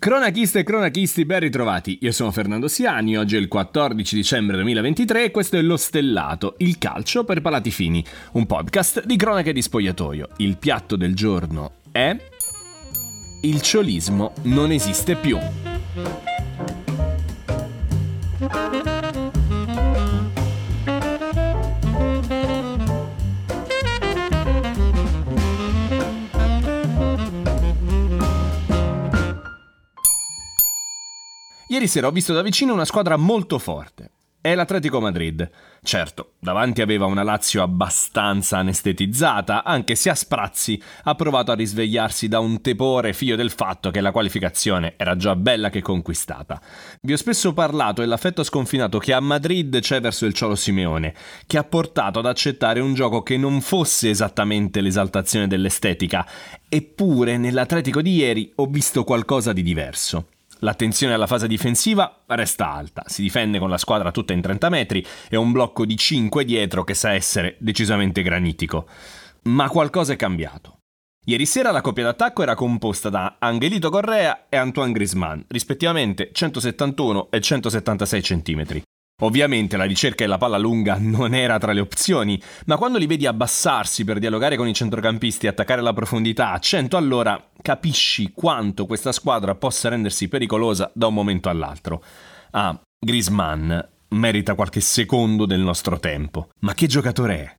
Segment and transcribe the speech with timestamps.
[0.00, 1.98] Cronachiste e cronachisti, ben ritrovati.
[2.00, 6.54] Io sono Fernando Siani, oggi è il 14 dicembre 2023 e questo è Lo Stellato,
[6.60, 8.02] il calcio per palati fini,
[8.32, 10.28] un podcast di cronache di spogliatoio.
[10.38, 12.16] Il piatto del giorno è...
[13.42, 15.36] Il ciolismo non esiste più.
[31.70, 34.10] Ieri sera ho visto da vicino una squadra molto forte.
[34.40, 35.48] È l'Atletico Madrid.
[35.84, 42.26] Certo, davanti aveva una Lazio abbastanza anestetizzata, anche se a sprazzi ha provato a risvegliarsi
[42.26, 46.60] da un tepore figlio del fatto che la qualificazione era già bella che conquistata.
[47.02, 51.14] Vi ho spesso parlato dell'affetto sconfinato che a Madrid c'è verso il Ciolo Simeone,
[51.46, 56.26] che ha portato ad accettare un gioco che non fosse esattamente l'esaltazione dell'estetica,
[56.68, 60.26] eppure nell'Atletico di ieri ho visto qualcosa di diverso.
[60.60, 65.04] L'attenzione alla fase difensiva resta alta, si difende con la squadra tutta in 30 metri
[65.28, 68.86] e un blocco di 5 dietro che sa essere decisamente granitico.
[69.42, 70.80] Ma qualcosa è cambiato.
[71.26, 77.30] Ieri sera la coppia d'attacco era composta da Angelito Correa e Antoine Grisman, rispettivamente 171
[77.30, 78.82] e 176 cm.
[79.22, 83.26] Ovviamente la ricerca della palla lunga non era tra le opzioni, ma quando li vedi
[83.26, 88.86] abbassarsi per dialogare con i centrocampisti e attaccare la profondità a 100 all'ora, capisci quanto
[88.86, 92.02] questa squadra possa rendersi pericolosa da un momento all'altro.
[92.50, 96.48] Ah, Grisman merita qualche secondo del nostro tempo.
[96.60, 97.58] Ma che giocatore è?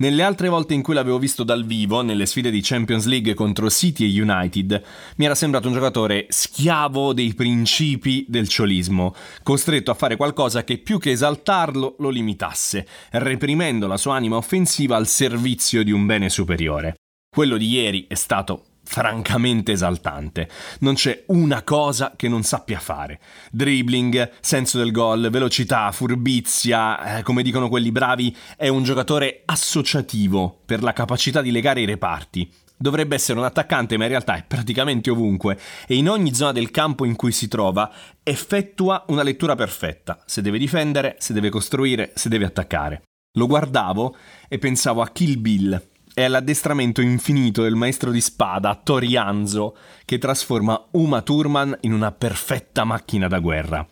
[0.00, 3.68] Nelle altre volte in cui l'avevo visto dal vivo, nelle sfide di Champions League contro
[3.68, 4.82] City e United,
[5.16, 10.78] mi era sembrato un giocatore schiavo dei principi del ciolismo, costretto a fare qualcosa che
[10.78, 16.30] più che esaltarlo lo limitasse, reprimendo la sua anima offensiva al servizio di un bene
[16.30, 16.94] superiore.
[17.28, 20.48] Quello di ieri è stato francamente esaltante.
[20.80, 23.20] Non c'è una cosa che non sappia fare.
[23.52, 30.62] Dribbling, senso del gol, velocità, furbizia, eh, come dicono quelli bravi, è un giocatore associativo
[30.66, 32.52] per la capacità di legare i reparti.
[32.76, 36.72] Dovrebbe essere un attaccante, ma in realtà è praticamente ovunque e in ogni zona del
[36.72, 37.92] campo in cui si trova
[38.24, 43.02] effettua una lettura perfetta, se deve difendere, se deve costruire, se deve attaccare.
[43.34, 44.16] Lo guardavo
[44.48, 50.88] e pensavo a Kill Bill, è l'addestramento infinito del maestro di spada Torianzo che trasforma
[50.92, 53.86] Uma Thurman in una perfetta macchina da guerra.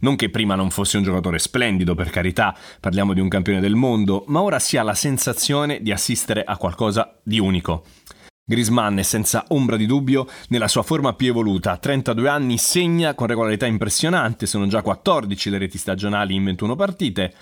[0.00, 3.74] Non che prima non fosse un giocatore splendido, per carità, parliamo di un campione del
[3.74, 7.84] mondo, ma ora si ha la sensazione di assistere a qualcosa di unico.
[8.44, 13.14] Grisman è senza ombra di dubbio nella sua forma più evoluta, a 32 anni segna
[13.14, 17.34] con regolarità impressionante, sono già 14 le reti stagionali in 21 partite,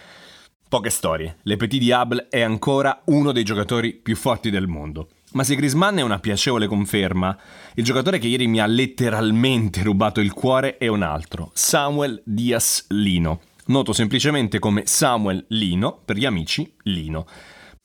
[0.69, 5.11] Poche storie, Le Diable è ancora uno dei giocatori più forti del mondo.
[5.35, 7.39] Ma se Grisman è una piacevole conferma,
[7.75, 12.87] il giocatore che ieri mi ha letteralmente rubato il cuore è un altro, Samuel Diaz
[12.89, 17.27] Lino, noto semplicemente come Samuel Lino, per gli amici Lino.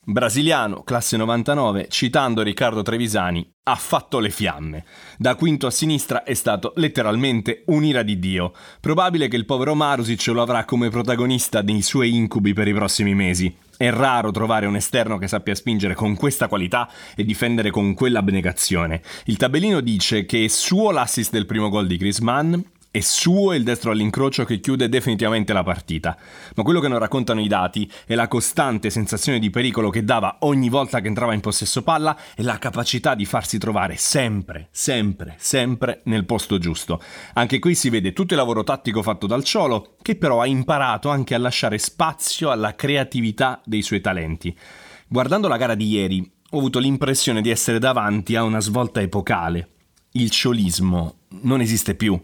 [0.04, 4.84] Brasiliano, classe 99, citando Riccardo Trevisani, ha fatto le fiamme.
[5.16, 8.52] Da quinto a sinistra è stato letteralmente un'ira di Dio.
[8.80, 13.14] Probabile che il povero Marusic lo avrà come protagonista dei suoi incubi per i prossimi
[13.14, 13.54] mesi.
[13.76, 19.02] È raro trovare un esterno che sappia spingere con questa qualità e difendere con quell'abnegazione.
[19.26, 22.60] Il tabellino dice che suo l'assist del primo gol di Chris Mann
[22.92, 26.14] è suo il destro all'incrocio che chiude definitivamente la partita.
[26.54, 30.36] Ma quello che non raccontano i dati è la costante sensazione di pericolo che dava
[30.40, 35.36] ogni volta che entrava in possesso palla e la capacità di farsi trovare sempre, sempre,
[35.38, 37.02] sempre nel posto giusto.
[37.32, 41.08] Anche qui si vede tutto il lavoro tattico fatto dal Ciolo, che però ha imparato
[41.08, 44.54] anche a lasciare spazio alla creatività dei suoi talenti.
[45.08, 49.70] Guardando la gara di ieri, ho avuto l'impressione di essere davanti a una svolta epocale.
[50.12, 52.20] Il ciolismo non esiste più.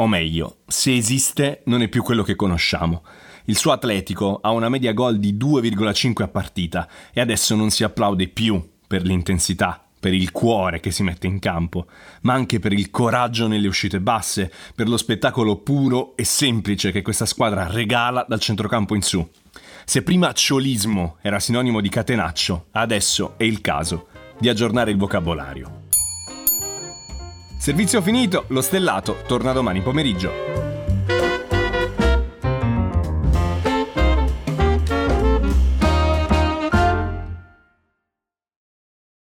[0.00, 3.02] O meglio, se esiste non è più quello che conosciamo.
[3.46, 7.82] Il suo atletico ha una media gol di 2,5 a partita e adesso non si
[7.82, 11.86] applaude più per l'intensità, per il cuore che si mette in campo,
[12.22, 17.02] ma anche per il coraggio nelle uscite basse, per lo spettacolo puro e semplice che
[17.02, 19.28] questa squadra regala dal centrocampo in su.
[19.84, 24.06] Se prima ciolismo era sinonimo di catenaccio, adesso è il caso
[24.38, 25.77] di aggiornare il vocabolario.
[27.58, 30.67] Servizio finito, lo stellato torna domani pomeriggio.